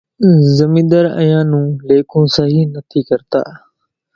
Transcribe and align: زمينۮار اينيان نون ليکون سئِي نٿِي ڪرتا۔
زمينۮار 0.57 1.05
اينيان 1.19 1.45
نون 1.51 1.67
ليکون 1.87 2.25
سئِي 2.35 2.61
نٿِي 2.73 3.01
ڪرتا۔ 3.09 3.41